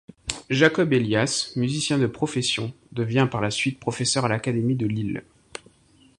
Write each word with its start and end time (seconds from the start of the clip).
Jacob 0.49 0.91
Elias, 0.93 1.51
musicien 1.55 1.99
de 1.99 2.07
profession, 2.07 2.73
devient 2.91 3.27
par 3.31 3.39
la 3.39 3.51
suite 3.51 3.79
professeur 3.79 4.25
à 4.25 4.29
l'Académie 4.29 4.73
de 4.75 4.87
Lille. 4.87 5.23